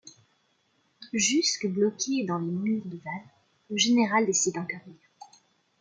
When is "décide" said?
4.25-4.55